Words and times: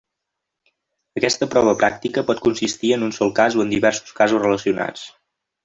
Aquesta 1.21 1.47
prova 1.51 1.75
pràctica 1.83 2.25
pot 2.31 2.41
consistir 2.47 2.93
en 2.97 3.07
un 3.11 3.15
sol 3.21 3.33
cas 3.43 3.61
o 3.61 3.63
en 3.67 3.77
diversos 3.77 4.19
casos 4.23 4.45
relacionats. 4.49 5.09